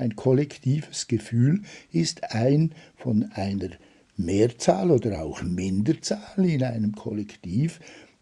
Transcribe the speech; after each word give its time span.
Ein 0.00 0.16
kollektives 0.16 1.08
Gefühl 1.08 1.60
ist 1.92 2.32
ein 2.32 2.74
von 2.96 3.30
einer 3.34 3.68
Mehrzahl 4.16 4.92
oder 4.92 5.20
auch 5.20 5.42
Minderzahl 5.42 6.42
in 6.48 6.64
einem 6.64 6.94
Kollektiv 6.94 7.80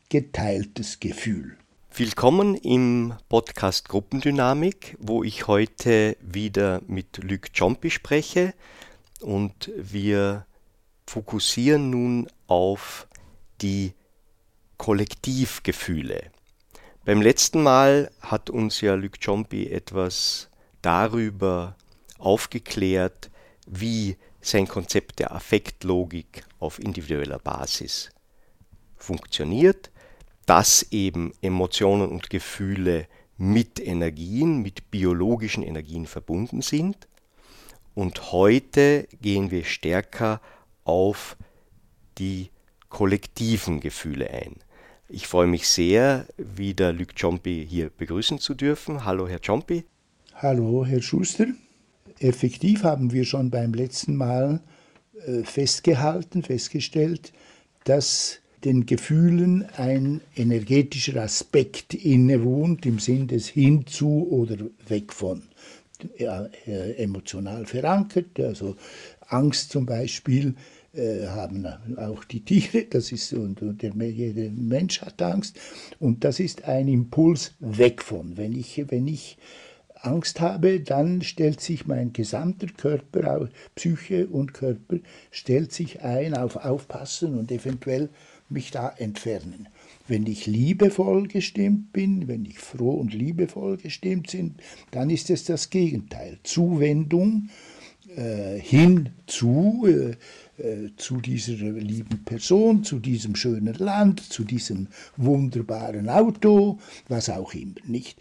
geteiltes 0.08 0.98
Gefühl. 0.98 1.56
Willkommen 1.94 2.56
im 2.56 3.14
Podcast 3.28 3.88
Gruppendynamik, 3.88 4.96
wo 4.98 5.22
ich 5.22 5.46
heute 5.46 6.16
wieder 6.20 6.82
mit 6.88 7.22
Luc 7.22 7.54
Ciompi 7.54 7.90
spreche 7.90 8.54
und 9.20 9.70
wir 9.76 10.46
fokussieren 11.06 11.90
nun 11.90 12.26
auf 12.48 13.06
die 13.60 13.92
Kollektivgefühle. 14.78 16.32
Beim 17.04 17.22
letzten 17.22 17.62
Mal 17.62 18.10
hat 18.20 18.50
uns 18.50 18.80
ja 18.80 18.94
Luc 18.94 19.20
Ciompi 19.22 19.68
etwas 19.68 20.48
darüber 20.88 21.76
aufgeklärt, 22.16 23.30
wie 23.66 24.16
sein 24.40 24.66
Konzept 24.66 25.18
der 25.18 25.34
Affektlogik 25.34 26.46
auf 26.60 26.78
individueller 26.78 27.38
Basis 27.38 28.08
funktioniert, 28.96 29.90
dass 30.46 30.86
eben 30.90 31.34
Emotionen 31.42 32.08
und 32.08 32.30
Gefühle 32.30 33.06
mit 33.36 33.78
Energien, 33.80 34.62
mit 34.62 34.90
biologischen 34.90 35.62
Energien 35.62 36.06
verbunden 36.06 36.62
sind. 36.62 37.06
Und 37.94 38.32
heute 38.32 39.08
gehen 39.20 39.50
wir 39.50 39.64
stärker 39.64 40.40
auf 40.84 41.36
die 42.16 42.48
kollektiven 42.88 43.80
Gefühle 43.80 44.30
ein. 44.30 44.56
Ich 45.06 45.26
freue 45.26 45.48
mich 45.48 45.68
sehr, 45.68 46.26
wieder 46.38 46.94
Luc 46.94 47.14
Ciompi 47.14 47.66
hier 47.68 47.90
begrüßen 47.90 48.38
zu 48.38 48.54
dürfen. 48.54 49.04
Hallo, 49.04 49.28
Herr 49.28 49.42
Ciompi. 49.42 49.84
Hallo, 50.40 50.86
Herr 50.86 51.02
Schuster. 51.02 51.48
Effektiv 52.20 52.84
haben 52.84 53.10
wir 53.10 53.24
schon 53.24 53.50
beim 53.50 53.74
letzten 53.74 54.14
Mal 54.14 54.60
äh, 55.26 55.42
festgehalten, 55.42 56.44
festgestellt, 56.44 57.32
dass 57.82 58.38
den 58.62 58.86
Gefühlen 58.86 59.66
ein 59.76 60.20
energetischer 60.36 61.20
Aspekt 61.20 61.92
innewohnt 61.92 62.86
im 62.86 63.00
Sinn 63.00 63.26
des 63.26 63.48
hinzu 63.48 64.28
oder 64.30 64.58
weg 64.86 65.12
von. 65.12 65.42
Ja, 66.16 66.48
äh, 66.68 66.92
emotional 67.02 67.66
verankert, 67.66 68.38
also 68.38 68.76
Angst 69.26 69.72
zum 69.72 69.86
Beispiel 69.86 70.54
äh, 70.92 71.26
haben 71.26 71.66
auch 71.96 72.22
die 72.22 72.44
Tiere, 72.44 72.84
das 72.88 73.10
ist 73.10 73.32
und, 73.32 73.60
und 73.60 73.82
der, 73.82 73.92
jeder 73.92 74.50
Mensch 74.52 75.00
hat 75.00 75.20
Angst 75.20 75.58
und 75.98 76.22
das 76.22 76.38
ist 76.38 76.62
ein 76.62 76.86
Impuls 76.86 77.56
weg 77.58 78.04
von. 78.04 78.36
Wenn 78.36 78.52
ich, 78.52 78.84
wenn 78.88 79.08
ich 79.08 79.36
Angst 80.00 80.40
habe, 80.40 80.80
dann 80.80 81.22
stellt 81.22 81.60
sich 81.60 81.86
mein 81.86 82.12
gesamter 82.12 82.68
Körper, 82.68 83.48
Psyche 83.74 84.26
und 84.26 84.54
Körper, 84.54 84.98
stellt 85.30 85.72
sich 85.72 86.02
ein 86.02 86.34
auf 86.34 86.56
Aufpassen 86.56 87.38
und 87.38 87.50
eventuell 87.50 88.08
mich 88.48 88.70
da 88.70 88.88
entfernen. 88.88 89.68
Wenn 90.06 90.26
ich 90.26 90.46
liebevoll 90.46 91.28
gestimmt 91.28 91.92
bin, 91.92 92.28
wenn 92.28 92.44
ich 92.44 92.58
froh 92.58 92.92
und 92.92 93.12
liebevoll 93.12 93.76
gestimmt 93.76 94.32
bin, 94.32 94.54
dann 94.90 95.10
ist 95.10 95.30
es 95.30 95.44
das 95.44 95.70
Gegenteil. 95.70 96.38
Zuwendung 96.44 97.50
äh, 98.16 98.58
hin 98.58 99.10
zu, 99.26 99.86
äh, 99.86 100.16
äh, 100.58 100.90
zu 100.96 101.20
dieser 101.20 101.54
lieben 101.54 102.24
Person, 102.24 102.82
zu 102.82 102.98
diesem 102.98 103.36
schönen 103.36 103.74
Land, 103.74 104.20
zu 104.20 104.42
diesem 104.42 104.88
wunderbaren 105.16 106.08
Auto, 106.08 106.78
was 107.08 107.30
auch 107.30 107.54
immer, 107.54 107.76
nicht? 107.86 108.18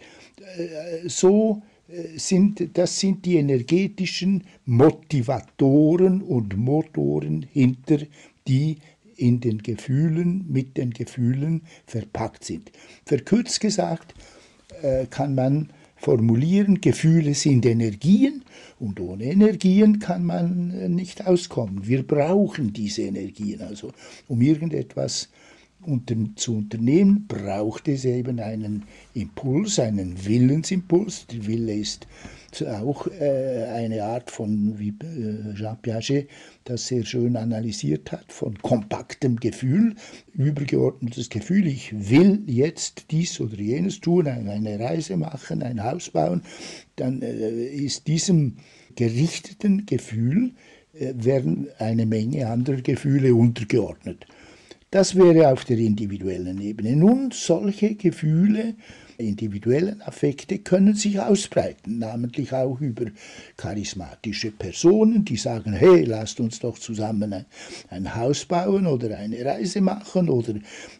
Äh, 0.56 1.08
so 1.08 1.62
äh, 1.88 2.16
sind, 2.16 2.76
das 2.78 3.00
sind 3.00 3.24
die 3.24 3.36
energetischen 3.36 4.44
Motivatoren 4.66 6.22
und 6.22 6.56
Motoren 6.56 7.42
hinter 7.42 7.98
die 8.46 8.76
in 9.16 9.40
den 9.40 9.58
Gefühlen, 9.58 10.44
mit 10.48 10.76
den 10.76 10.90
Gefühlen 10.90 11.62
verpackt 11.86 12.44
sind. 12.44 12.70
Verkürzt 13.04 13.60
gesagt 13.60 14.14
kann 15.10 15.34
man 15.34 15.72
formulieren, 15.98 16.80
Gefühle 16.80 17.34
sind 17.34 17.66
Energien 17.66 18.44
und 18.78 19.00
ohne 19.00 19.24
Energien 19.24 19.98
kann 19.98 20.24
man 20.24 20.70
äh, 20.70 20.88
nicht 20.88 21.26
auskommen. 21.26 21.86
Wir 21.86 22.06
brauchen 22.06 22.72
diese 22.72 23.02
Energien. 23.02 23.62
Also 23.62 23.92
um 24.28 24.40
irgendetwas 24.40 25.28
zu 26.36 26.56
unternehmen, 26.56 27.26
braucht 27.26 27.88
es 27.88 28.04
eben 28.04 28.40
einen 28.40 28.84
Impuls, 29.14 29.78
einen 29.78 30.24
Willensimpuls. 30.24 31.26
Der 31.28 31.46
Wille 31.46 31.74
ist 31.74 32.06
auch 32.66 33.06
äh, 33.06 33.64
eine 33.64 34.02
Art 34.04 34.30
von, 34.30 34.78
wie 34.78 34.88
äh, 34.88 35.54
Jean 35.54 35.76
Piaget 35.80 36.28
das 36.64 36.86
sehr 36.86 37.04
schön 37.04 37.36
analysiert 37.36 38.10
hat, 38.10 38.32
von 38.32 38.58
kompaktem 38.58 39.36
Gefühl, 39.36 39.94
übergeordnetes 40.34 41.28
Gefühl, 41.30 41.66
ich 41.66 42.10
will 42.10 42.42
jetzt 42.46 43.06
dies 43.10 43.40
oder 43.40 43.56
jenes 43.56 44.00
tun, 44.00 44.26
eine 44.26 44.78
Reise 44.78 45.16
machen, 45.16 45.62
ein 45.62 45.82
Haus 45.82 46.10
bauen, 46.10 46.42
dann 46.96 47.22
äh, 47.22 47.66
ist 47.66 48.06
diesem 48.06 48.56
gerichteten 48.96 49.86
Gefühl 49.86 50.52
werden 50.92 51.68
eine 51.78 52.06
Menge 52.06 52.48
anderer 52.48 52.80
Gefühle 52.80 53.32
untergeordnet. 53.32 54.26
Das 54.90 55.16
wäre 55.16 55.52
auf 55.52 55.64
der 55.64 55.78
individuellen 55.78 56.60
Ebene. 56.60 56.96
Nun, 56.96 57.30
solche 57.30 57.94
Gefühle 57.94 58.74
individuellen 59.18 60.00
Affekte 60.02 60.58
können 60.58 60.94
sich 60.94 61.18
ausbreiten, 61.20 61.98
namentlich 61.98 62.52
auch 62.52 62.80
über 62.80 63.06
charismatische 63.56 64.52
Personen, 64.52 65.24
die 65.24 65.36
sagen, 65.36 65.72
hey, 65.72 66.04
lasst 66.04 66.38
uns 66.38 66.60
doch 66.60 66.78
zusammen 66.78 67.44
ein, 67.90 68.14
Haus 68.14 68.44
bauen 68.44 68.86
oder 68.86 69.18
eine 69.18 69.44
Reise 69.44 69.80
machen 69.80 70.28
oder 70.28 70.54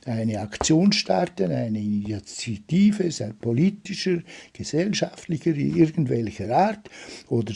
eine 0.04 0.40
Aktion 0.40 0.92
starten, 0.92 1.52
eine 1.52 1.78
Initiative, 1.78 3.10
sei 3.10 3.32
politischer, 3.40 4.18
gesellschaftlicher, 4.52 5.54
irgendwelcher 5.54 6.50
Art. 6.50 6.90
Oder 7.28 7.54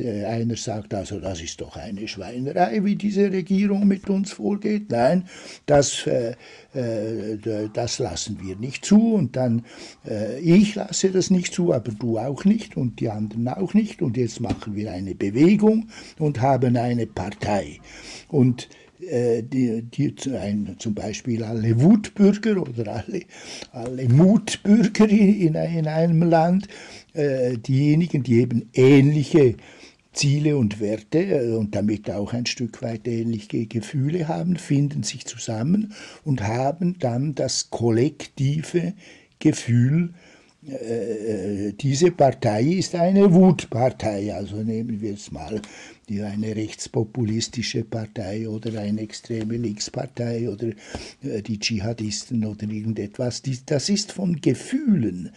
äh, 0.00 0.24
einer 0.24 0.56
sagt, 0.56 0.92
also 0.92 1.20
das 1.20 1.40
ist 1.40 1.60
doch 1.60 1.76
eine 1.76 2.08
Schweinerei, 2.08 2.84
wie 2.84 2.96
diese 2.96 3.30
Regierung 3.30 3.86
mit 3.86 4.10
uns 4.10 4.32
vorgeht. 4.32 4.90
Nein, 4.90 5.28
das, 5.66 6.06
äh, 6.06 6.34
äh 6.74 7.38
das 7.72 7.98
lassen 7.98 8.38
wir 8.42 8.56
nicht 8.56 8.84
zu. 8.84 9.14
Und 9.14 9.36
dann 9.36 9.64
äh, 10.06 10.38
ich 10.40 10.74
lasse 10.74 11.10
das 11.10 11.30
nicht 11.30 11.54
zu, 11.54 11.72
aber 11.72 11.92
du 11.92 12.18
auch 12.18 12.44
nicht 12.44 12.76
und 12.76 13.00
die 13.00 13.10
anderen 13.10 13.48
auch 13.48 13.74
nicht. 13.74 14.02
Und 14.02 14.16
jetzt 14.16 14.40
machen 14.40 14.74
wir 14.74 14.92
eine 14.92 15.14
Bewegung 15.14 15.88
und 16.18 16.40
haben 16.40 16.76
eine 16.76 17.06
Partei. 17.06 17.80
Und 18.28 18.68
äh, 19.02 19.42
die, 19.42 19.82
die, 19.82 20.14
ein, 20.34 20.76
zum 20.78 20.94
Beispiel 20.94 21.42
alle 21.42 21.80
Wutbürger 21.80 22.62
oder 22.62 23.04
alle, 23.06 23.22
alle 23.72 24.08
Mutbürger 24.08 25.08
in, 25.08 25.54
in 25.54 25.86
einem 25.86 26.22
Land, 26.22 26.68
äh, 27.14 27.56
diejenigen, 27.58 28.22
die 28.22 28.40
eben 28.40 28.68
ähnliche 28.74 29.56
Ziele 30.12 30.56
und 30.56 30.80
Werte 30.80 31.18
äh, 31.18 31.56
und 31.56 31.74
damit 31.74 32.10
auch 32.10 32.32
ein 32.32 32.46
Stück 32.46 32.82
weit 32.82 33.06
ähnliche 33.06 33.66
Gefühle 33.66 34.28
haben, 34.28 34.56
finden 34.56 35.02
sich 35.02 35.24
zusammen 35.24 35.94
und 36.24 36.42
haben 36.42 36.98
dann 36.98 37.34
das 37.34 37.70
kollektive 37.70 38.94
Gefühl, 39.40 40.14
äh, 40.68 41.68
äh, 41.68 41.72
diese 41.72 42.10
Partei 42.10 42.62
ist 42.64 42.94
eine 42.94 43.32
Wutpartei. 43.32 44.32
Also 44.34 44.56
nehmen 44.56 45.00
wir 45.00 45.10
jetzt 45.10 45.32
mal 45.32 45.60
eine 46.10 46.56
rechtspopulistische 46.56 47.84
Partei 47.84 48.48
oder 48.48 48.80
eine 48.80 49.00
extreme 49.00 49.56
Linkspartei 49.56 50.50
oder 50.50 50.68
äh, 51.22 51.40
die 51.40 51.58
Dschihadisten 51.58 52.44
oder 52.44 52.68
irgendetwas. 52.68 53.42
Das 53.64 53.88
ist 53.88 54.12
von 54.12 54.40
Gefühlen 54.40 55.30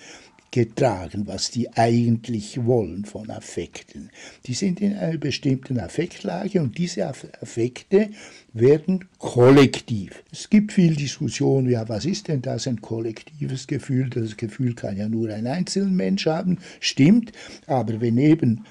getragen, 0.54 1.26
was 1.26 1.50
die 1.50 1.74
eigentlich 1.74 2.64
wollen 2.64 3.06
von 3.06 3.32
Affekten. 3.32 4.12
Die 4.46 4.54
sind 4.54 4.82
in 4.82 4.96
einer 4.96 5.18
bestimmten 5.18 5.80
Affektlage 5.80 6.62
und 6.62 6.78
diese 6.78 7.08
Affekte 7.08 8.12
werden 8.54 9.06
kollektiv. 9.18 10.24
Es 10.32 10.52
gibt 10.52 10.72
viel 10.72 10.96
Diskussion, 10.96 11.68
ja, 11.68 11.90
was 11.90 12.06
ist 12.06 12.28
denn 12.28 12.44
das 12.44 12.68
ein 12.68 12.82
kollektives 12.82 13.66
Gefühl? 13.66 14.12
Das 14.12 14.38
Gefühl 14.38 14.76
kann 14.76 14.96
ja 14.96 15.10
nur 15.10 15.30
ein 15.30 15.48
einzelner 15.48 15.90
Mensch 15.90 16.28
haben, 16.28 16.60
stimmt, 16.80 17.32
aber 17.66 18.00
wenn 18.00 18.20
eben 18.20 18.64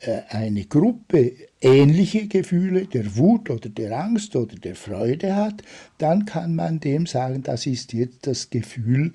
äh, 0.00 0.22
eine 0.30 0.64
Gruppe 0.64 1.32
ähnliche 1.60 2.26
Gefühle 2.26 2.86
der 2.86 3.16
Wut 3.16 3.50
oder 3.50 3.68
der 3.68 3.92
Angst 3.98 4.34
oder 4.34 4.56
der 4.56 4.76
Freude 4.76 5.36
hat, 5.36 5.62
dann 5.98 6.24
kann 6.24 6.54
man 6.54 6.80
dem 6.80 7.04
sagen, 7.04 7.42
das 7.42 7.66
ist 7.66 7.92
jetzt 7.92 8.26
das 8.26 8.48
Gefühl 8.48 9.12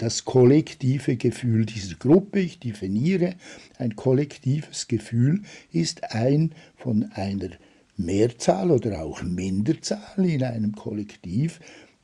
das 0.00 0.24
kollektive 0.24 1.16
Gefühl 1.16 1.66
dieser 1.66 1.94
Gruppe, 1.96 2.40
ich 2.40 2.58
definiere, 2.58 3.34
ein 3.76 3.96
kollektives 3.96 4.88
Gefühl 4.88 5.42
ist 5.72 6.14
ein 6.14 6.52
von 6.76 7.10
einer 7.12 7.50
Mehrzahl 7.98 8.70
oder 8.70 9.02
auch 9.02 9.22
Minderzahl 9.22 10.24
in 10.24 10.42
einem 10.42 10.74
Kollektiv 10.74 11.60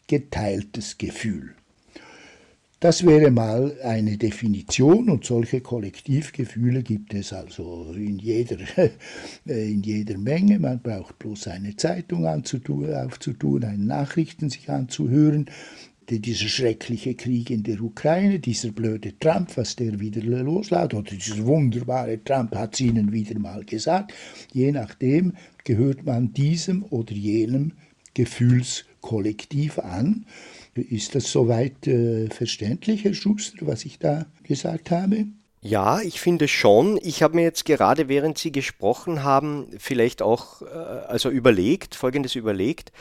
geteiltes 0.09 0.99
Gefühl. 0.99 1.55
Das 2.81 3.07
wäre 3.07 3.31
mal 3.31 3.75
eine 3.83 4.19
Definition 4.19 5.09
und 5.09 5.25
solche 5.25 5.63
Kollektivgefühle 5.63 6.83
gibt 6.83 7.15
es 7.15 7.33
also 7.33 7.95
in 7.97 8.19
jeder, 8.19 8.59
in 9.47 9.83
jeder 9.83 10.19
Menge. 10.19 10.59
Man 10.59 10.81
braucht 10.83 11.19
bloß 11.19 11.49
eine 11.49 11.75
Zeitung 11.77 12.27
aufzutun, 12.27 13.65
eine 13.65 13.83
Nachrichten 13.83 14.51
sich 14.51 14.69
anzuhören. 14.69 15.47
Dieser 16.09 16.49
schreckliche 16.49 17.15
Krieg 17.15 17.51
in 17.51 17.65
der 17.65 17.81
Ukraine, 17.81 18.39
dieser 18.39 18.71
blöde 18.71 19.19
Trump, 19.19 19.57
was 19.57 19.75
der 19.75 19.99
wieder 19.99 20.23
loslässt, 20.23 20.95
oder 20.95 21.11
dieser 21.11 21.45
wunderbare 21.45 22.23
Trump 22.23 22.55
hat 22.55 22.75
es 22.75 22.81
Ihnen 22.81 23.13
wieder 23.13 23.39
mal 23.39 23.65
gesagt. 23.65 24.13
Je 24.53 24.71
nachdem 24.71 25.35
gehört 25.65 26.05
man 26.05 26.33
diesem 26.33 26.85
oder 26.91 27.13
jenem 27.13 27.73
Gefühlskollektiv 28.15 29.79
an. 29.79 30.27
Ist 30.75 31.15
das 31.15 31.31
soweit 31.31 31.87
äh, 31.87 32.29
verständlich, 32.29 33.05
Herr 33.05 33.15
Schuster, 33.15 33.67
was 33.67 33.85
ich 33.85 33.99
da 33.99 34.27
gesagt 34.43 34.91
habe? 34.91 35.27
Ja, 35.63 36.01
ich 36.01 36.21
finde 36.21 36.47
schon. 36.47 36.99
Ich 37.03 37.23
habe 37.23 37.35
mir 37.35 37.43
jetzt 37.43 37.65
gerade, 37.65 38.09
während 38.09 38.39
Sie 38.39 38.53
gesprochen 38.53 39.25
haben, 39.25 39.67
vielleicht 39.79 40.23
auch 40.23 40.63
äh, 40.63 40.67
also 40.67 41.29
überlegt, 41.29 41.95
folgendes 41.95 42.37
überlegt. 42.37 42.93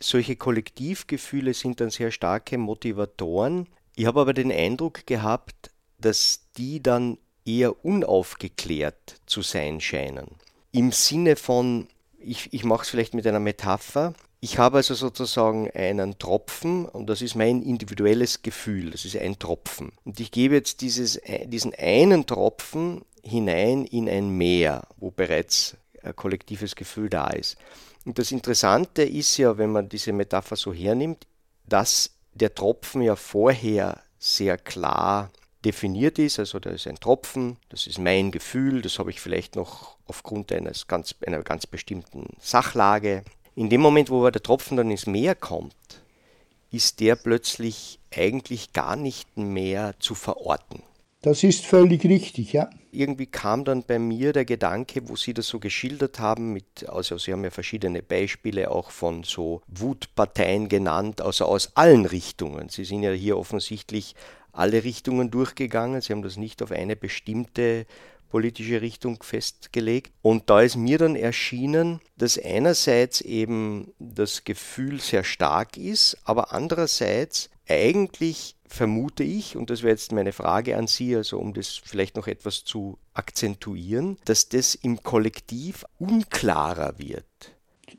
Solche 0.00 0.36
Kollektivgefühle 0.36 1.54
sind 1.54 1.80
dann 1.80 1.90
sehr 1.90 2.10
starke 2.10 2.58
Motivatoren. 2.58 3.68
Ich 3.96 4.06
habe 4.06 4.20
aber 4.20 4.32
den 4.32 4.50
Eindruck 4.50 5.06
gehabt, 5.06 5.70
dass 5.98 6.46
die 6.56 6.82
dann 6.82 7.18
eher 7.44 7.84
unaufgeklärt 7.84 9.20
zu 9.26 9.42
sein 9.42 9.80
scheinen. 9.80 10.36
Im 10.72 10.92
Sinne 10.92 11.36
von, 11.36 11.88
ich, 12.18 12.52
ich 12.52 12.64
mache 12.64 12.82
es 12.82 12.88
vielleicht 12.88 13.14
mit 13.14 13.26
einer 13.26 13.40
Metapher, 13.40 14.14
ich 14.42 14.56
habe 14.56 14.78
also 14.78 14.94
sozusagen 14.94 15.70
einen 15.72 16.18
Tropfen 16.18 16.86
und 16.86 17.08
das 17.10 17.20
ist 17.20 17.34
mein 17.34 17.60
individuelles 17.60 18.40
Gefühl, 18.40 18.90
das 18.90 19.04
ist 19.04 19.16
ein 19.16 19.38
Tropfen. 19.38 19.92
Und 20.04 20.18
ich 20.18 20.30
gebe 20.30 20.54
jetzt 20.54 20.80
dieses, 20.80 21.20
diesen 21.44 21.74
einen 21.74 22.24
Tropfen 22.24 23.02
hinein 23.22 23.84
in 23.84 24.08
ein 24.08 24.30
Meer, 24.30 24.88
wo 24.96 25.10
bereits 25.10 25.76
ein 26.02 26.16
kollektives 26.16 26.74
Gefühl 26.74 27.10
da 27.10 27.28
ist. 27.28 27.58
Und 28.04 28.18
das 28.18 28.32
Interessante 28.32 29.02
ist 29.02 29.36
ja, 29.36 29.58
wenn 29.58 29.72
man 29.72 29.88
diese 29.88 30.12
Metapher 30.12 30.56
so 30.56 30.72
hernimmt, 30.72 31.26
dass 31.66 32.12
der 32.32 32.54
Tropfen 32.54 33.02
ja 33.02 33.16
vorher 33.16 34.00
sehr 34.18 34.56
klar 34.56 35.30
definiert 35.64 36.18
ist. 36.18 36.38
Also 36.38 36.58
da 36.58 36.70
ist 36.70 36.86
ein 36.86 37.00
Tropfen, 37.00 37.58
das 37.68 37.86
ist 37.86 37.98
mein 37.98 38.30
Gefühl, 38.30 38.82
das 38.82 38.98
habe 38.98 39.10
ich 39.10 39.20
vielleicht 39.20 39.56
noch 39.56 39.96
aufgrund 40.06 40.52
eines 40.52 40.86
ganz, 40.86 41.14
einer 41.26 41.42
ganz 41.42 41.66
bestimmten 41.66 42.26
Sachlage 42.40 43.22
in 43.54 43.68
dem 43.68 43.80
Moment, 43.80 44.10
wo 44.10 44.28
der 44.30 44.42
Tropfen 44.42 44.76
dann 44.76 44.90
ins 44.90 45.06
Meer 45.06 45.34
kommt, 45.34 45.74
ist 46.70 47.00
der 47.00 47.16
plötzlich 47.16 47.98
eigentlich 48.14 48.72
gar 48.72 48.96
nicht 48.96 49.36
mehr 49.36 49.94
zu 49.98 50.14
verorten. 50.14 50.82
Das 51.22 51.44
ist 51.44 51.66
völlig 51.66 52.04
richtig, 52.04 52.54
ja. 52.54 52.70
Irgendwie 52.92 53.26
kam 53.26 53.64
dann 53.66 53.82
bei 53.84 53.98
mir 53.98 54.32
der 54.32 54.46
Gedanke, 54.46 55.06
wo 55.08 55.16
Sie 55.16 55.34
das 55.34 55.48
so 55.48 55.58
geschildert 55.58 56.18
haben, 56.18 56.54
mit, 56.54 56.88
also 56.88 57.18
Sie 57.18 57.32
haben 57.32 57.44
ja 57.44 57.50
verschiedene 57.50 58.02
Beispiele 58.02 58.70
auch 58.70 58.90
von 58.90 59.22
so 59.22 59.60
Wutparteien 59.68 60.70
genannt, 60.70 61.20
also 61.20 61.44
aus 61.44 61.76
allen 61.76 62.06
Richtungen. 62.06 62.70
Sie 62.70 62.84
sind 62.84 63.02
ja 63.02 63.12
hier 63.12 63.36
offensichtlich 63.36 64.14
alle 64.52 64.82
Richtungen 64.82 65.30
durchgegangen. 65.30 66.00
Sie 66.00 66.12
haben 66.12 66.22
das 66.22 66.38
nicht 66.38 66.62
auf 66.62 66.70
eine 66.72 66.96
bestimmte 66.96 67.86
politische 68.30 68.80
Richtung 68.80 69.22
festgelegt. 69.22 70.12
Und 70.22 70.48
da 70.48 70.62
ist 70.62 70.76
mir 70.76 70.96
dann 70.96 71.16
erschienen, 71.16 72.00
dass 72.16 72.38
einerseits 72.38 73.20
eben 73.20 73.92
das 73.98 74.44
Gefühl 74.44 75.00
sehr 75.00 75.24
stark 75.24 75.76
ist, 75.76 76.16
aber 76.24 76.52
andererseits 76.52 77.50
eigentlich 77.70 78.56
vermute 78.66 79.22
ich, 79.22 79.56
und 79.56 79.70
das 79.70 79.82
wäre 79.82 79.92
jetzt 79.92 80.12
meine 80.12 80.32
Frage 80.32 80.76
an 80.76 80.86
Sie, 80.86 81.16
also 81.16 81.38
um 81.38 81.54
das 81.54 81.80
vielleicht 81.82 82.16
noch 82.16 82.26
etwas 82.26 82.64
zu 82.64 82.98
akzentuieren, 83.14 84.18
dass 84.24 84.48
das 84.48 84.74
im 84.74 85.02
Kollektiv 85.02 85.84
unklarer 85.98 86.98
wird. 86.98 87.24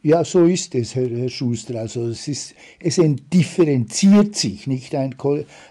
Ja, 0.04 0.26
so 0.26 0.46
ist 0.46 0.74
es, 0.74 0.96
Herr, 0.96 1.30
Schuster. 1.30 1.80
Also 1.80 2.08
es, 2.08 2.28
ist, 2.28 2.56
es 2.80 3.00
differenziert 3.32 4.36
sich, 4.36 4.66
nicht 4.66 4.96
ein, 4.96 5.16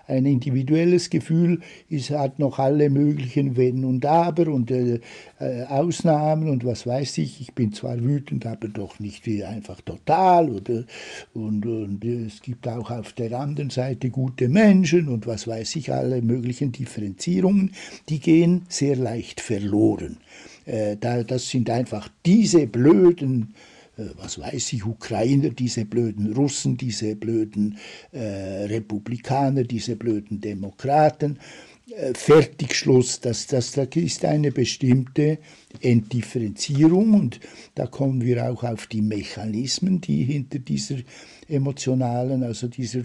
ein 0.07 0.25
individuelles 0.25 1.11
Gefühl 1.11 1.61
es 1.91 2.11
hat 2.11 2.39
noch 2.39 2.61
alle 2.61 2.91
möglichen 2.91 3.57
Wenn 3.57 3.85
und 3.85 4.07
Aber 4.07 4.47
und 4.53 4.71
äh, 4.71 5.01
äh, 5.41 5.65
Ausnahmen 5.65 6.49
und 6.49 6.65
was 6.65 6.87
weiß 6.87 7.19
ich. 7.19 7.41
Ich 7.41 7.55
bin 7.55 7.73
zwar 7.73 7.99
wütend, 8.01 8.47
aber 8.47 8.69
doch 8.69 9.01
nicht 9.01 9.27
wie 9.27 9.43
einfach 9.43 9.81
total. 9.81 10.49
Oder, 10.49 10.85
und, 11.35 11.67
und 11.67 12.05
es 12.05 12.41
gibt 12.41 12.69
auch 12.69 12.93
auf 12.93 13.13
der 13.15 13.33
anderen 13.33 13.71
Seite 13.71 14.11
gute 14.11 14.49
Menschen 14.49 15.09
und 15.09 15.27
was 15.27 15.49
weiß 15.49 15.75
ich, 15.75 15.93
alle 15.93 16.23
möglichen 16.23 16.71
Differenzierungen, 16.71 17.73
die 18.09 18.21
gehen 18.21 18.63
sehr 18.69 18.95
leicht 18.95 19.41
verloren. 19.41 20.19
Äh, 20.67 20.97
das 20.99 21.49
sind 21.49 21.69
einfach 21.69 22.09
diese 22.25 22.69
blöden 22.69 23.55
was 24.17 24.39
weiß 24.39 24.73
ich, 24.73 24.85
Ukrainer, 24.85 25.51
diese 25.51 25.85
blöden 25.85 26.33
Russen, 26.33 26.77
diese 26.77 27.17
blöden 27.17 27.79
äh, 28.13 28.65
Republikaner, 28.67 29.65
diese 29.65 29.97
blöden 29.97 30.41
Demokraten. 30.41 31.39
Äh, 31.91 32.15
Fertigschluss, 32.15 33.21
das, 33.21 33.47
das, 33.47 33.73
das 33.73 33.89
ist 33.95 34.25
eine 34.25 34.53
bestimmte 34.53 35.39
Entdifferenzierung 35.81 37.15
und 37.15 37.41
da 37.75 37.87
kommen 37.87 38.23
wir 38.23 38.51
auch 38.51 38.65
auf 38.65 38.87
die 38.87 39.03
Mechanismen, 39.03 40.01
die 40.01 40.25
hinter 40.25 40.59
dieser 40.59 40.97
emotionalen, 41.49 42.43
also 42.43 42.69
dieser 42.69 43.03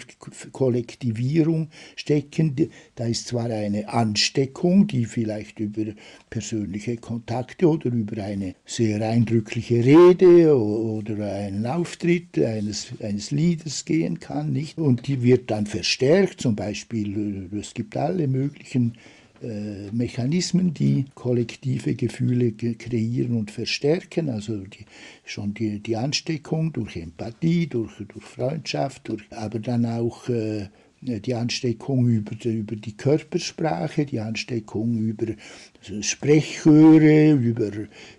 Kollektivierung 0.52 1.70
stecken. 1.96 2.70
Da 2.96 3.06
ist 3.06 3.28
zwar 3.28 3.46
eine 3.46 3.90
Ansteckung, 3.90 4.88
die 4.88 5.06
vielleicht 5.06 5.60
über 5.60 5.94
persönliche 6.30 6.98
Kontakte 6.98 7.68
oder 7.68 7.88
über 7.88 8.24
eine 8.24 8.56
sehr 8.66 9.02
eindrückliche 9.02 9.84
Rede 9.84 10.56
oder 10.58 11.34
einen 11.34 11.66
Auftritt 11.66 12.38
eines, 12.38 12.88
eines 13.00 13.32
Liedes 13.32 13.86
gehen 13.86 14.20
kann, 14.20 14.52
nicht? 14.52 14.78
Und 14.78 15.08
die 15.08 15.24
wird 15.24 15.52
dann 15.52 15.66
verstärkt, 15.66 16.42
zum 16.42 16.56
Beispiel, 16.56 17.50
äh, 17.54 17.58
es 17.58 17.74
gibt 17.74 17.98
alle 17.98 18.28
möglichen 18.28 18.98
Mechanismen, 19.92 20.74
die 20.74 21.06
kollektive 21.14 21.96
Gefühle 21.96 22.52
kreieren 22.54 23.38
und 23.38 23.52
verstärken, 23.52 24.30
also 24.30 24.58
die, 24.58 24.86
schon 25.26 25.54
die, 25.54 25.80
die 25.80 25.98
Ansteckung 25.98 26.74
durch 26.74 26.96
Empathie, 26.96 27.68
durch, 27.68 27.94
durch 27.98 28.24
Freundschaft, 28.24 29.08
durch, 29.10 29.24
aber 29.32 29.60
dann 29.60 29.86
auch 29.86 30.30
äh, 30.30 30.68
die 31.06 31.34
Ansteckung 31.34 32.08
über, 32.08 32.34
über 32.46 32.76
die 32.76 32.98
Körpersprache, 32.98 34.06
die 34.06 34.20
Ansteckung 34.20 34.98
über 34.98 35.28
Sprechchöre, 36.02 37.34
über, 37.34 37.72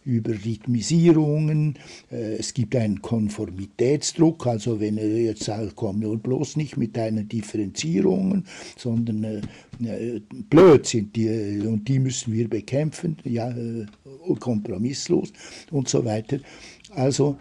über 0.05 0.31
Rhythmisierungen. 0.33 1.79
Äh, 2.11 2.37
es 2.37 2.55
gibt 2.55 2.77
einen 2.77 3.03
Konformitätsdruck, 3.03 4.47
also 4.47 4.81
wenn 4.81 4.99
er 4.99 5.09
jetzt 5.09 5.45
sagt, 5.45 5.75
komm 5.75 6.01
nur 6.01 6.19
bloß 6.19 6.57
nicht 6.57 6.77
mit 6.77 6.97
deinen 6.97 7.29
Differenzierungen, 7.29 8.47
sondern 8.77 9.25
äh, 9.25 9.41
äh, 9.85 10.21
blöd 10.51 10.87
sind 10.87 11.17
die 11.17 11.61
und 11.67 11.87
die 11.89 11.99
müssen 11.99 12.33
wir 12.33 12.49
bekämpfen, 12.49 13.17
ja, 13.25 13.55
kompromisslos 14.39 15.33
und 15.71 15.89
so 15.89 16.05
weiter. 16.05 16.39
Also 16.95 17.37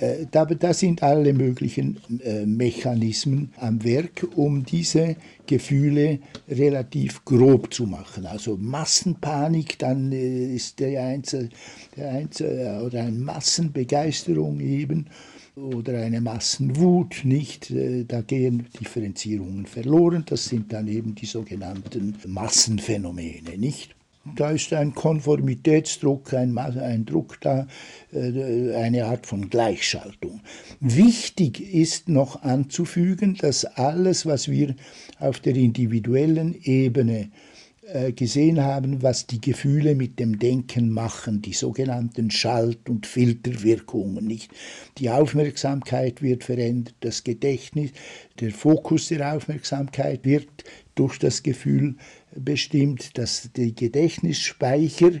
äh, 0.00 0.26
da, 0.30 0.72
sind 0.72 1.02
alle 1.02 1.34
möglichen 1.34 2.00
äh, 2.24 2.46
Mechanismen 2.46 3.52
am 3.58 3.84
Werk, 3.84 4.26
um 4.34 4.64
diese 4.64 5.16
Gefühle 5.46 6.20
relativ 6.48 7.24
grob 7.26 7.72
zu 7.72 7.86
machen. 7.86 8.24
Also 8.24 8.56
Massenpanik, 8.56 9.78
dann 9.78 10.10
äh, 10.12 10.54
ist 10.54 10.80
der 10.80 11.04
Einzel, 11.04 11.50
der 11.96 12.12
Einzel, 12.12 12.82
oder 12.86 13.02
eine 13.02 13.18
Massenbegeisterung 13.18 14.60
eben 14.60 15.06
oder 15.54 16.00
eine 16.00 16.20
Massenwut 16.20 17.20
nicht. 17.24 17.72
Da 18.08 18.22
gehen 18.22 18.66
Differenzierungen 18.80 19.66
verloren. 19.66 20.24
Das 20.26 20.46
sind 20.46 20.72
dann 20.72 20.88
eben 20.88 21.14
die 21.14 21.26
sogenannten 21.26 22.16
Massenphänomene, 22.26 23.58
nicht? 23.58 23.94
Da 24.36 24.50
ist 24.50 24.72
ein 24.74 24.94
Konformitätsdruck, 24.94 26.34
ein, 26.34 26.56
ein 26.58 27.06
Druck 27.06 27.40
da, 27.40 27.66
äh, 28.12 28.74
eine 28.74 29.06
Art 29.06 29.26
von 29.26 29.48
Gleichschaltung. 29.48 30.40
Wichtig 30.80 31.60
ist 31.72 32.08
noch 32.08 32.42
anzufügen, 32.42 33.36
dass 33.36 33.64
alles, 33.64 34.26
was 34.26 34.48
wir 34.48 34.74
auf 35.18 35.40
der 35.40 35.56
individuellen 35.56 36.54
Ebene 36.62 37.30
äh, 37.92 38.12
gesehen 38.12 38.62
haben, 38.62 39.02
was 39.02 39.26
die 39.26 39.40
Gefühle 39.40 39.94
mit 39.94 40.20
dem 40.20 40.38
Denken 40.38 40.90
machen, 40.90 41.42
die 41.42 41.54
sogenannten 41.54 42.30
Schalt- 42.30 42.88
und 42.88 43.06
Filterwirkungen. 43.06 44.26
Nicht? 44.26 44.52
Die 44.98 45.10
Aufmerksamkeit 45.10 46.22
wird 46.22 46.44
verändert, 46.44 46.94
das 47.00 47.24
Gedächtnis, 47.24 47.90
der 48.38 48.52
Fokus 48.52 49.08
der 49.08 49.34
Aufmerksamkeit 49.34 50.24
wird 50.24 50.46
durch 51.00 51.18
das 51.18 51.42
Gefühl 51.42 51.96
bestimmt, 52.36 53.16
dass 53.16 53.48
die 53.56 53.74
Gedächtnisspeicher 53.74 55.12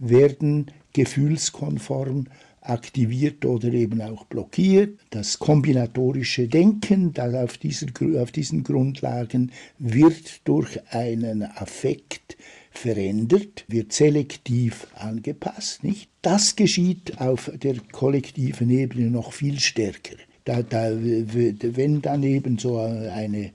werden 0.00 0.72
gefühlskonform 0.94 2.26
aktiviert 2.60 3.44
oder 3.44 3.72
eben 3.72 4.02
auch 4.02 4.24
blockiert. 4.24 4.98
Das 5.10 5.38
kombinatorische 5.38 6.48
Denken 6.48 7.14
auf, 7.16 7.56
dieser, 7.56 7.86
auf 8.20 8.32
diesen 8.32 8.64
Grundlagen 8.64 9.52
wird 9.78 10.40
durch 10.44 10.80
einen 10.90 11.44
Affekt 11.44 12.36
verändert, 12.72 13.64
wird 13.68 13.92
selektiv 13.92 14.88
angepasst. 14.94 15.84
Nicht? 15.84 16.10
Das 16.20 16.56
geschieht 16.56 17.20
auf 17.20 17.48
der 17.54 17.76
kollektiven 17.92 18.70
Ebene 18.70 19.08
noch 19.08 19.32
viel 19.32 19.60
stärker. 19.60 20.16
Da, 20.44 20.62
da, 20.62 20.90
wenn 20.92 22.02
dann 22.02 22.24
eben 22.24 22.58
so 22.58 22.78
eine 22.78 23.52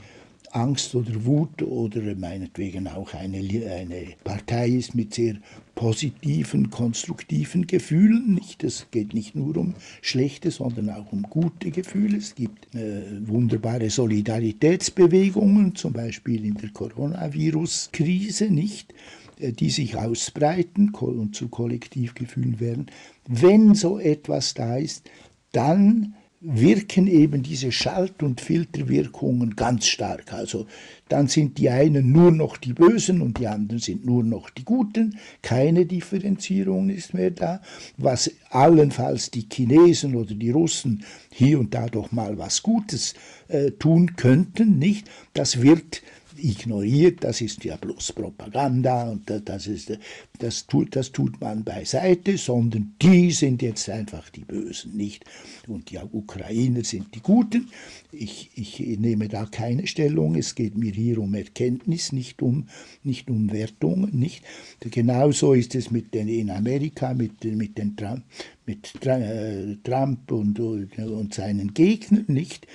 Angst 0.54 0.94
oder 0.96 1.26
Wut 1.26 1.62
oder 1.64 2.02
meinetwegen 2.16 2.88
auch 2.88 3.14
eine, 3.14 3.38
eine 3.38 4.08
Partei 4.24 4.70
ist 4.70 4.96
mit 4.96 5.14
sehr 5.14 5.36
positiven, 5.76 6.70
konstruktiven 6.70 7.66
Gefühlen. 7.66 8.36
Nicht, 8.36 8.64
es 8.64 8.88
geht 8.92 9.14
nicht 9.14 9.36
nur 9.36 9.58
um 9.58 9.74
schlechte, 10.02 10.52
sondern 10.52 10.90
auch 10.90 11.12
um 11.12 11.24
gute 11.24 11.72
Gefühle. 11.72 12.18
Es 12.18 12.36
gibt 12.36 12.74
äh, 12.76 13.28
wunderbare 13.28 13.90
Solidaritätsbewegungen, 13.90 15.76
zum 15.76 15.94
Beispiel 15.94 16.46
in 16.46 16.56
der 16.56 16.70
Coronavirus-Krise, 16.70 18.52
nicht, 18.52 18.94
äh, 19.40 19.52
die 19.52 19.72
sich 19.72 19.98
ausbreiten 19.98 20.94
und 20.94 21.36
zu 21.36 21.48
Kollektivgefühlen 21.48 22.60
werden. 22.60 22.88
Wenn 23.28 23.74
so 23.74 23.98
etwas 24.00 24.54
da 24.54 24.78
ist, 24.78 25.10
dann 25.52 26.16
wirken 26.44 27.08
eben 27.08 27.42
diese 27.42 27.72
Schalt- 27.72 28.22
und 28.22 28.42
Filterwirkungen 28.42 29.56
ganz 29.56 29.88
stark. 29.88 30.34
Also 30.34 30.68
dann 31.08 31.28
sind 31.28 31.58
die 31.58 31.70
einen 31.70 32.12
nur 32.12 32.32
noch 32.32 32.58
die 32.58 32.74
Bösen 32.74 33.22
und 33.22 33.40
die 33.40 33.48
anderen 33.48 33.80
sind 33.80 34.06
nur 34.06 34.24
noch 34.24 34.50
die 34.50 34.66
Guten. 34.66 35.18
Keine 35.42 35.86
Differenzierung 35.86 36.90
ist 36.90 37.14
mehr 37.14 37.32
da. 37.32 37.62
Was 37.98 38.30
allenfalls 38.50 39.32
die 39.32 39.48
Chinesen 39.52 40.16
oder 40.16 40.34
die 40.34 40.52
Russen 40.52 41.06
hier 41.32 41.60
und 41.60 41.74
da 41.74 41.88
doch 41.88 42.12
mal 42.12 42.38
was 42.38 42.62
Gutes 42.62 43.14
äh, 43.48 43.72
tun 43.72 44.16
könnten, 44.18 44.78
nicht? 44.78 45.10
Das 45.34 45.62
wird 45.62 46.02
ignoriert, 46.38 47.24
das 47.24 47.42
ist 47.42 47.64
ja 47.64 47.76
bloß 47.76 48.14
Propaganda 48.14 49.10
und 49.12 49.30
das, 49.30 49.68
ist, 49.68 49.98
das, 50.40 50.68
tut, 50.68 50.96
das 50.96 51.12
tut 51.12 51.40
man 51.40 51.64
beiseite, 51.64 52.38
sondern 52.38 52.94
die 53.02 53.32
sind 53.32 53.62
jetzt 53.62 53.90
einfach 53.90 54.30
die 54.30 54.46
Bösen, 54.46 54.96
nicht? 54.96 55.26
Und 55.68 55.92
die 55.92 55.98
Ukrainer 55.98 56.84
sind 56.84 57.16
die 57.16 57.22
Guten. 57.22 57.70
Ich, 58.12 58.52
ich 58.56 58.80
nehme 59.00 59.28
da 59.28 59.46
keine 59.46 59.88
Stellung, 59.88 60.36
es 60.36 60.56
geht 60.56 60.78
mir 60.78 60.92
hier 60.92 61.20
um 61.20 61.34
Erkenntnis, 61.34 62.12
nicht 62.12 62.42
um, 62.42 62.68
nicht 63.04 63.30
um 63.30 63.52
Wertungen, 63.52 64.18
nicht? 64.18 64.44
Genauso 64.80 65.54
ist 65.54 65.76
es 65.76 65.92
mit 65.92 66.14
den, 66.14 66.28
in 66.28 66.50
Amerika 66.50 67.14
mit, 67.14 67.44
mit, 67.44 67.78
den 67.78 67.96
Trump, 67.96 68.24
mit 68.66 69.06
äh, 69.06 69.76
Trump 69.84 70.32
und, 70.32 70.60
und 70.60 71.34
seinen 71.34 71.74
Gegnern, 71.74 72.26
nicht? 72.28 72.68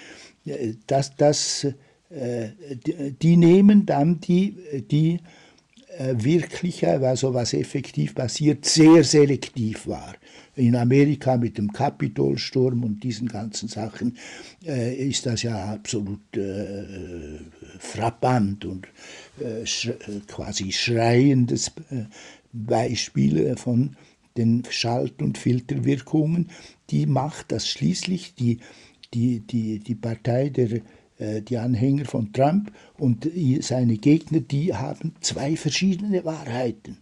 Das, 0.86 1.14
das 1.16 1.64
äh, 1.64 1.74
die, 2.10 3.36
nehmen 3.36 3.84
dann 3.84 4.20
die, 4.20 4.56
die 4.90 5.20
äh, 5.98 6.14
wirkliche, 6.22 7.00
also 7.00 7.34
was 7.34 7.54
effektiv 7.54 8.14
passiert, 8.14 8.64
sehr 8.64 9.02
selektiv 9.02 9.86
wahr. 9.88 10.14
In 10.54 10.76
Amerika 10.76 11.36
mit 11.36 11.58
dem 11.58 11.72
Kapitolsturm 11.72 12.84
und 12.84 13.02
diesen 13.02 13.26
ganzen 13.26 13.68
Sachen 13.68 14.16
äh, 14.64 14.94
ist 14.94 15.26
das 15.26 15.42
ja 15.42 15.72
absolut 15.72 16.36
äh, 16.36 17.40
frappant 17.80 18.64
und 18.64 18.86
äh, 19.40 19.66
sch 19.66 19.90
quasi 20.28 20.70
schreiendes 20.72 21.72
Beispiel 22.52 23.56
von 23.56 23.96
den 24.36 24.62
Schalt- 24.70 25.20
und 25.20 25.36
Filterwirkungen. 25.36 26.50
Die 26.90 27.06
macht 27.06 27.50
das 27.50 27.68
schließlich 27.68 28.34
die, 28.34 28.58
die, 29.14 29.40
die, 29.40 29.80
die 29.80 29.94
Partei 29.96 30.48
der 30.50 30.70
äh, 30.70 30.80
die 31.18 31.58
Anhänger 31.58 32.04
von 32.04 32.32
Trump 32.32 32.72
und 32.96 33.28
seine 33.60 33.96
Gegner, 33.96 34.40
die 34.40 34.74
haben 34.74 35.14
zwei 35.20 35.56
verschiedene 35.56 36.24
Wahrheiten. 36.24 36.98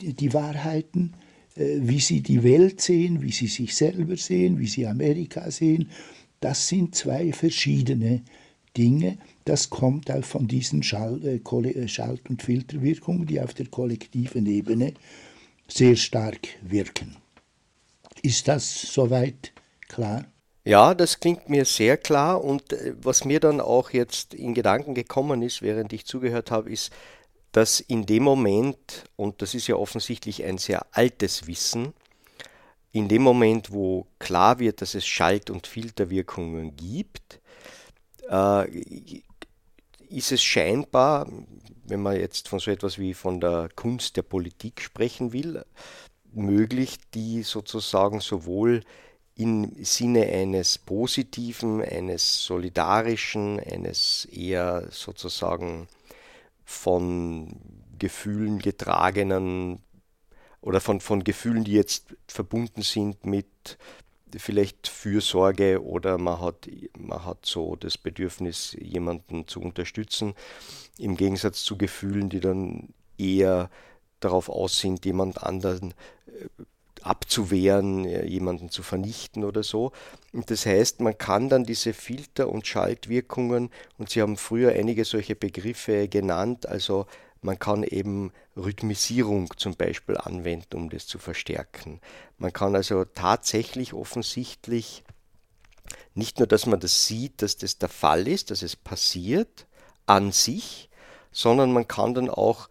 Die, 0.00 0.34
Wahrheiten, 0.34 1.14
äh, 1.58 1.80
wie 1.80 2.00
sie 2.00 2.20
die 2.20 2.42
Welt 2.42 2.80
sehen, 2.80 3.22
wie 3.22 3.32
sie 3.32 3.48
sich 3.48 3.74
selber 3.74 4.16
sehen, 4.16 4.58
wie 4.58 4.66
sie 4.66 4.86
Amerika 4.86 5.50
sehen, 5.50 5.90
das 6.40 6.68
sind 6.68 6.94
zwei 6.94 7.32
verschiedene 7.32 8.22
Dinge. 8.76 9.18
Das 9.44 9.70
kommt 9.70 10.10
auch 10.10 10.24
von 10.24 10.46
diesen 10.46 10.82
äh, 10.82 11.88
Schalt- 11.88 12.30
und 12.30 12.42
Filterwirkungen, 12.42 13.26
die 13.26 13.40
auf 13.40 13.54
der 13.54 13.66
kollektiven 13.66 14.46
Ebene 14.46 14.94
sehr 15.66 15.96
stark 15.96 16.48
wirken. 16.62 17.16
Ist 18.22 18.46
das 18.46 18.92
soweit 18.92 19.52
klar? 19.88 20.26
Ja, 20.68 20.92
das 20.92 21.18
klingt 21.18 21.48
mir 21.48 21.64
sehr 21.64 21.96
klar 21.96 22.44
und 22.44 22.74
äh, 22.74 22.92
was 23.00 23.24
mir 23.24 23.40
dann 23.40 23.58
auch 23.58 23.88
jetzt 23.88 24.34
in 24.34 24.52
Gedanken 24.52 24.92
gekommen 24.92 25.40
ist, 25.40 25.62
während 25.62 25.94
ich 25.94 26.04
zugehört 26.04 26.50
habe, 26.50 26.70
ist, 26.70 26.92
dass 27.52 27.80
in 27.80 28.04
dem 28.04 28.24
Moment, 28.24 29.04
und 29.16 29.40
das 29.40 29.54
ist 29.54 29.66
ja 29.66 29.76
offensichtlich 29.76 30.44
ein 30.44 30.58
sehr 30.58 30.84
altes 30.92 31.46
Wissen, 31.46 31.94
in 32.92 33.08
dem 33.08 33.22
Moment, 33.22 33.72
wo 33.72 34.08
klar 34.18 34.58
wird, 34.58 34.82
dass 34.82 34.94
es 34.94 35.06
Schalt- 35.06 35.48
und 35.48 35.66
Filterwirkungen 35.66 36.76
gibt, 36.76 37.40
äh, 38.30 38.70
ist 40.10 40.32
es 40.32 40.42
scheinbar, 40.42 41.32
wenn 41.84 42.02
man 42.02 42.20
jetzt 42.20 42.46
von 42.46 42.58
so 42.58 42.70
etwas 42.70 42.98
wie 42.98 43.14
von 43.14 43.40
der 43.40 43.70
Kunst 43.74 44.18
der 44.18 44.22
Politik 44.22 44.82
sprechen 44.82 45.32
will, 45.32 45.64
möglich, 46.34 46.98
die 47.14 47.42
sozusagen 47.42 48.20
sowohl 48.20 48.82
im 49.38 49.72
Sinne 49.84 50.26
eines 50.26 50.78
positiven, 50.78 51.80
eines 51.80 52.44
solidarischen, 52.44 53.60
eines 53.60 54.24
eher 54.26 54.88
sozusagen 54.90 55.86
von 56.64 57.56
Gefühlen 57.98 58.58
getragenen 58.58 59.78
oder 60.60 60.80
von, 60.80 61.00
von 61.00 61.22
Gefühlen, 61.22 61.62
die 61.62 61.72
jetzt 61.72 62.16
verbunden 62.26 62.82
sind 62.82 63.24
mit 63.26 63.78
vielleicht 64.36 64.88
Fürsorge 64.88 65.82
oder 65.82 66.18
man 66.18 66.40
hat, 66.40 66.68
man 66.98 67.24
hat 67.24 67.46
so 67.46 67.76
das 67.76 67.96
Bedürfnis, 67.96 68.76
jemanden 68.78 69.46
zu 69.46 69.60
unterstützen, 69.60 70.34
im 70.98 71.16
Gegensatz 71.16 71.62
zu 71.62 71.78
Gefühlen, 71.78 72.28
die 72.28 72.40
dann 72.40 72.92
eher 73.16 73.70
darauf 74.18 74.48
aus 74.48 74.80
sind, 74.80 75.04
jemand 75.06 75.42
anderen 75.42 75.94
äh, 76.26 76.48
abzuwehren, 77.04 78.04
jemanden 78.04 78.70
zu 78.70 78.82
vernichten 78.82 79.44
oder 79.44 79.62
so. 79.62 79.92
Und 80.32 80.50
das 80.50 80.66
heißt, 80.66 81.00
man 81.00 81.16
kann 81.16 81.48
dann 81.48 81.64
diese 81.64 81.92
Filter- 81.92 82.48
und 82.48 82.66
Schaltwirkungen, 82.66 83.70
und 83.98 84.10
Sie 84.10 84.22
haben 84.22 84.36
früher 84.36 84.72
einige 84.72 85.04
solche 85.04 85.34
Begriffe 85.34 86.08
genannt, 86.08 86.66
also 86.66 87.06
man 87.40 87.58
kann 87.58 87.84
eben 87.84 88.32
Rhythmisierung 88.56 89.52
zum 89.56 89.76
Beispiel 89.76 90.16
anwenden, 90.16 90.76
um 90.76 90.90
das 90.90 91.06
zu 91.06 91.18
verstärken. 91.18 92.00
Man 92.36 92.52
kann 92.52 92.74
also 92.74 93.04
tatsächlich 93.04 93.94
offensichtlich 93.94 95.04
nicht 96.14 96.38
nur, 96.38 96.48
dass 96.48 96.66
man 96.66 96.80
das 96.80 97.06
sieht, 97.06 97.42
dass 97.42 97.56
das 97.56 97.78
der 97.78 97.88
Fall 97.88 98.26
ist, 98.26 98.50
dass 98.50 98.62
es 98.62 98.74
passiert 98.74 99.66
an 100.06 100.32
sich, 100.32 100.90
sondern 101.30 101.72
man 101.72 101.86
kann 101.86 102.14
dann 102.14 102.28
auch 102.28 102.68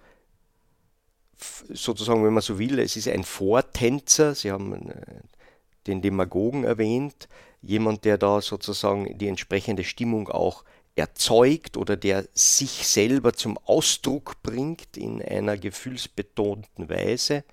sozusagen, 1.70 2.24
wenn 2.24 2.34
man 2.34 2.42
so 2.42 2.60
will, 2.60 2.80
es 2.80 2.96
ist 2.96 3.08
ein 3.08 3.24
Vortänzer. 3.24 4.36
Sie 4.36 4.52
haben 4.52 4.90
äh, 4.90 4.94
den 5.88 6.02
Demagogen 6.02 6.64
erwähnt, 6.64 7.28
jemand, 7.62 8.06
der 8.06 8.18
da 8.18 8.42
sozusagen 8.42 9.18
die 9.18 9.28
entsprechende 9.28 9.84
Stimmung 9.84 10.30
auch 10.30 10.64
erzeugt 10.96 11.78
oder 11.78 11.96
der 11.96 12.26
sich 12.34 12.88
selber 12.88 13.34
zum 13.34 13.60
Ausdruck 13.66 14.42
bringt 14.42 14.98
in 14.98 15.22
einer 15.22 15.58
gefühlsbetonten 15.58 16.90
Weise, 16.90 17.44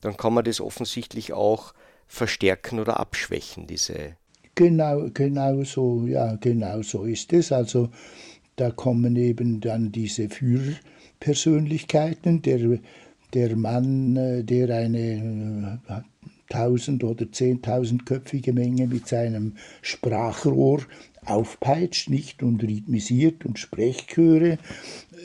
dann 0.00 0.16
kann 0.16 0.34
man 0.34 0.44
das 0.44 0.60
offensichtlich 0.60 1.32
auch 1.32 1.74
verstärken 2.06 2.78
oder 2.78 3.00
abschwächen, 3.00 3.66
diese. 3.66 4.16
Genau, 4.54 5.08
genau 5.12 5.64
so, 5.64 6.06
ja, 6.06 6.36
genau 6.36 6.82
so 6.82 7.02
ist 7.04 7.32
es. 7.32 7.50
Also 7.52 7.88
da 8.56 8.70
kommen 8.70 9.16
eben 9.16 9.60
dann 9.60 9.90
diese 9.92 10.28
Führerpersönlichkeiten, 10.28 12.42
der 12.42 12.78
der 13.34 13.56
Mann, 13.56 14.16
äh, 14.16 14.44
der 14.44 14.74
eine 14.74 15.78
äh, 15.88 16.00
tausend- 16.48 17.04
oder 17.04 17.30
zehntausendköpfige 17.30 18.52
Menge 18.52 18.86
mit 18.86 19.06
seinem 19.06 19.56
Sprachrohr 19.82 20.82
aufpeitscht, 21.24 22.08
nicht 22.08 22.42
und 22.42 22.62
rhythmisiert 22.62 23.44
und 23.44 23.58
Sprechchöre. 23.58 24.58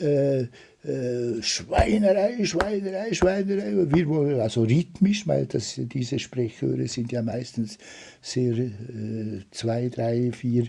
Äh, 0.00 0.46
äh, 0.84 1.42
Schweinerei, 1.42 2.44
Schweinerei, 2.44 3.14
Schweinerei, 3.14 3.72
wir, 3.90 4.42
also 4.42 4.64
rhythmisch, 4.64 5.26
weil 5.26 5.46
das, 5.46 5.80
diese 5.82 6.18
Sprechchöre 6.18 6.86
sind 6.88 7.10
ja 7.10 7.22
meistens 7.22 7.78
sehr 8.20 8.52
äh, 8.58 9.40
zwei, 9.50 9.88
drei, 9.88 10.30
vier 10.32 10.64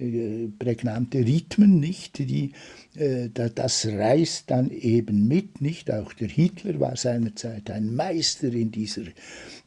äh, 0.00 0.48
prägnante 0.58 1.18
Rhythmen, 1.18 1.80
nicht? 1.80 2.18
Die, 2.18 2.52
äh, 2.94 3.28
das 3.28 3.86
reißt 3.86 4.50
dann 4.50 4.70
eben 4.70 5.28
mit, 5.28 5.60
nicht? 5.60 5.90
Auch 5.90 6.14
der 6.14 6.28
Hitler 6.28 6.80
war 6.80 6.96
seinerzeit 6.96 7.70
ein 7.70 7.94
Meister 7.94 8.50
in 8.52 8.70
dieser, 8.70 9.02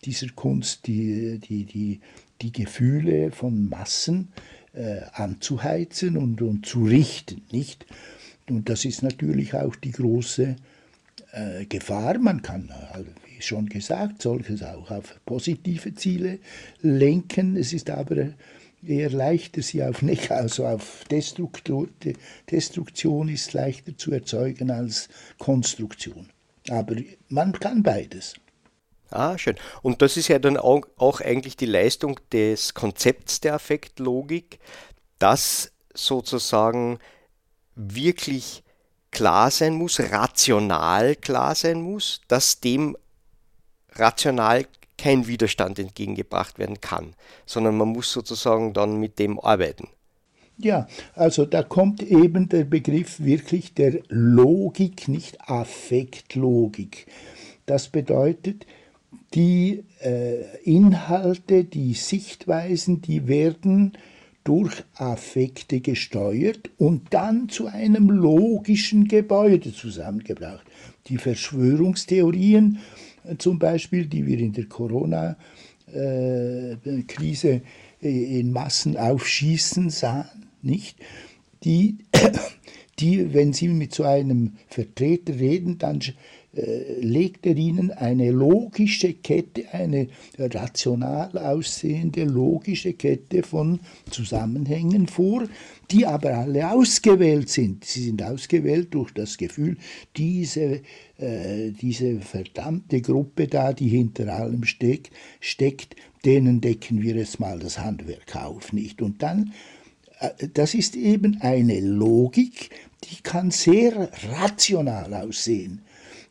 dieser 0.03 0.29
Kunst, 0.29 0.88
die, 0.88 1.38
die, 1.38 1.65
die, 1.65 2.00
die 2.41 2.51
Gefühle 2.51 3.31
von 3.31 3.70
Massen 3.70 4.29
anzuheizen 5.12 6.15
und, 6.15 6.41
und 6.41 6.65
zu 6.65 6.86
richten, 6.86 7.41
nicht? 7.51 7.86
Und 8.50 8.69
das 8.69 8.86
ist 8.86 9.03
natürlich 9.03 9.53
auch 9.53 9.75
die 9.75 9.91
große 9.91 10.55
äh, 11.31 11.65
Gefahr. 11.65 12.17
Man 12.19 12.41
kann, 12.41 12.69
äh, 12.93 13.03
wie 13.25 13.41
schon 13.41 13.67
gesagt, 13.69 14.21
solches 14.21 14.63
auch 14.63 14.91
auf 14.91 15.19
positive 15.25 15.93
Ziele 15.95 16.39
lenken. 16.81 17.55
Es 17.55 17.74
ist 17.74 17.89
aber 17.89 18.33
eher 18.86 19.10
leichter, 19.10 19.62
sie 19.62 19.83
auf, 19.83 20.01
nicht, 20.01 20.31
also 20.31 20.65
auf 20.65 21.03
Destruktion 21.10 21.89
ist 23.29 23.53
leichter 23.53 23.95
zu 23.98 24.12
erzeugen 24.12 24.71
als 24.71 25.07
Konstruktion. 25.38 26.29
Aber 26.69 26.95
man 27.29 27.53
kann 27.53 27.83
beides. 27.83 28.36
Ah, 29.10 29.38
schön. 29.38 29.55
Und 29.81 30.01
das 30.01 30.15
ist 30.15 30.29
ja 30.29 30.39
dann 30.39 30.57
auch 30.57 31.19
eigentlich 31.19 31.57
die 31.57 31.65
Leistung 31.65 32.19
des 32.31 32.74
Konzepts 32.74 33.41
der 33.41 33.55
Affektlogik, 33.55 34.60
dass 35.19 35.74
sozusagen 35.93 37.00
wirklich 37.89 38.63
klar 39.11 39.51
sein 39.51 39.73
muss, 39.73 40.00
rational 40.00 41.15
klar 41.15 41.55
sein 41.55 41.81
muss, 41.81 42.21
dass 42.27 42.59
dem 42.59 42.97
rational 43.93 44.65
kein 44.97 45.27
Widerstand 45.27 45.79
entgegengebracht 45.79 46.59
werden 46.59 46.79
kann, 46.79 47.13
sondern 47.45 47.77
man 47.77 47.89
muss 47.89 48.11
sozusagen 48.11 48.73
dann 48.73 49.00
mit 49.00 49.19
dem 49.19 49.39
arbeiten. 49.39 49.88
Ja, 50.57 50.88
also 51.15 51.45
da 51.45 51.63
kommt 51.63 52.03
eben 52.03 52.47
der 52.47 52.65
Begriff 52.65 53.19
wirklich 53.19 53.73
der 53.73 54.00
Logik, 54.09 55.07
nicht 55.07 55.41
Affektlogik. 55.50 57.07
Das 57.65 57.88
bedeutet, 57.88 58.67
die 59.33 59.83
äh, 60.01 60.43
Inhalte, 60.63 61.63
die 61.63 61.93
Sichtweisen, 61.93 63.01
die 63.01 63.27
werden 63.27 63.97
durch 64.43 64.83
Affekte 64.95 65.81
gesteuert 65.81 66.71
und 66.77 67.13
dann 67.13 67.50
zu 67.50 67.67
einem 67.67 68.10
logischen 68.10 69.07
Gebäude 69.07 69.74
zusammengebracht. 69.74 70.65
Die 71.07 71.17
Verschwörungstheorien 71.17 72.79
zum 73.38 73.60
Beispiel, 73.60 74.07
die 74.07 74.25
wir 74.25 74.39
in 74.39 74.53
der 74.53 74.65
Corona-Krise 74.65 77.62
äh, 78.01 78.39
in 78.39 78.51
Massen 78.51 78.98
aufschießen 78.98 79.89
sahen, 79.89 80.48
nicht? 80.62 80.98
Die, 81.63 81.98
die, 83.00 83.33
wenn 83.33 83.53
Sie 83.53 83.67
mit 83.67 83.93
so 83.93 84.03
einem 84.03 84.53
Vertreter 84.67 85.39
reden, 85.39 85.77
dann 85.77 86.01
äh, 86.01 86.13
legt 86.53 87.46
er 87.46 87.55
ihnen 87.55 87.91
eine 87.91 88.29
logische 88.31 89.13
Kette, 89.13 89.74
eine 89.74 90.08
rational 90.38 91.38
aussehende 91.38 92.25
logische 92.25 92.93
Kette 92.93 93.43
von 93.43 93.79
Zusammenhängen 94.10 95.08
vor, 95.08 95.48
die 95.91 96.05
aber 96.05 96.34
alle 96.38 96.72
ausgewählt 96.72 97.50
sind. 97.50 97.86
Sie 97.86 98.03
sind 98.03 98.22
ausgewählt 98.22 98.93
durch 98.93 99.12
das 99.12 99.38
Gefühl, 99.38 99.77
diese, 100.17 100.81
äh, 101.17 101.72
diese 101.72 102.20
verdammte 102.20 103.01
Gruppe 103.01 103.48
da, 103.48 103.72
die 103.72 103.88
hinter 103.88 104.34
allem 104.34 104.65
steck, 104.65 105.10
steckt, 105.39 105.96
denen 106.25 106.60
decken 106.60 107.01
wir 107.01 107.15
jetzt 107.15 107.39
mal 107.39 107.60
das 107.60 107.79
Handwerk 107.79 108.36
auf, 108.36 108.74
nicht? 108.74 109.01
Und 109.01 109.24
dann, 109.24 109.53
äh, 110.20 110.48
das 110.53 110.74
ist 110.74 110.98
eben 110.98 111.38
eine 111.39 111.79
Logik, 111.79 112.72
die 113.05 113.22
kann 113.24 113.51
sehr 113.51 114.10
rational 114.38 115.13
aussehen 115.13 115.81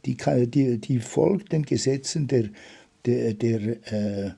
die, 0.07 0.16
die, 0.47 0.78
die 0.78 0.99
folgt 0.99 1.52
den 1.52 1.64
Gesetzen 1.64 2.26
der, 2.26 2.50
der, 3.04 3.35
der 3.35 3.61
äh, 3.92 4.30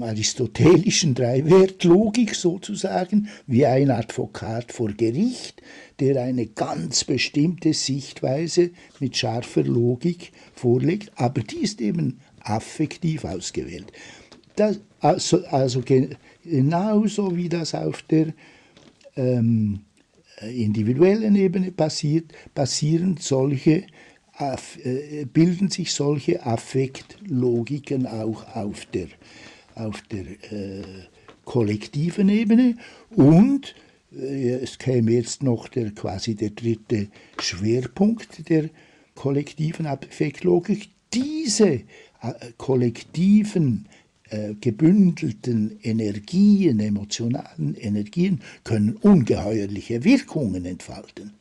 aristotelischen 0.00 1.14
Dreiwertlogik 1.14 2.34
sozusagen, 2.34 3.28
wie 3.46 3.66
ein 3.66 3.90
Advokat 3.90 4.72
vor 4.72 4.90
Gericht, 4.92 5.62
der 6.00 6.22
eine 6.22 6.46
ganz 6.46 7.04
bestimmte 7.04 7.74
Sichtweise 7.74 8.70
mit 9.00 9.16
scharfer 9.16 9.64
Logik 9.64 10.32
vorlegt, 10.54 11.12
aber 11.16 11.42
die 11.42 11.58
ist 11.58 11.80
eben 11.80 12.20
affektiv 12.40 13.24
ausgewählt. 13.24 13.92
Das, 14.56 14.80
also, 15.00 15.44
also 15.46 15.82
genauso 16.44 17.36
wie 17.36 17.48
das 17.48 17.74
auf 17.74 18.02
der 18.02 18.32
ähm, 19.16 19.80
individuellen 20.40 21.36
Ebene 21.36 21.70
passiert, 21.70 22.32
passieren 22.54 23.16
solche 23.20 23.84
bilden 25.32 25.70
sich 25.70 25.92
solche 25.92 26.44
Affektlogiken 26.44 28.06
auch 28.06 28.54
auf 28.54 28.86
der, 28.86 29.08
auf 29.74 30.02
der 30.02 30.24
äh, 30.52 30.82
kollektiven 31.44 32.28
Ebene 32.28 32.76
und 33.10 33.74
äh, 34.16 34.54
es 34.54 34.78
käme 34.78 35.12
jetzt 35.12 35.42
noch 35.42 35.68
der, 35.68 35.90
quasi 35.90 36.34
der 36.34 36.50
dritte 36.50 37.08
Schwerpunkt 37.38 38.48
der 38.48 38.70
kollektiven 39.14 39.86
Affektlogik. 39.86 40.90
Diese 41.12 41.68
äh, 41.68 41.82
kollektiven 42.56 43.86
äh, 44.30 44.54
gebündelten 44.60 45.78
Energien, 45.82 46.80
emotionalen 46.80 47.74
Energien 47.74 48.40
können 48.64 48.96
ungeheuerliche 48.96 50.04
Wirkungen 50.04 50.64
entfalten. 50.64 51.32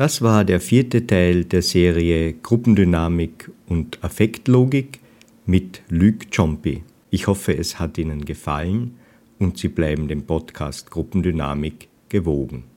Das 0.00 0.22
war 0.22 0.46
der 0.46 0.60
vierte 0.60 1.06
Teil 1.06 1.44
der 1.44 1.60
Serie 1.60 2.32
Gruppendynamik 2.32 3.50
und 3.68 4.02
Affektlogik 4.02 4.98
mit 5.44 5.82
Luc 5.90 6.32
Ciompi. 6.32 6.84
Ich 7.10 7.26
hoffe, 7.26 7.54
es 7.54 7.78
hat 7.78 7.98
Ihnen 7.98 8.24
gefallen 8.24 8.94
und 9.38 9.58
Sie 9.58 9.68
bleiben 9.68 10.08
dem 10.08 10.22
Podcast 10.22 10.90
Gruppendynamik 10.90 11.88
gewogen. 12.08 12.69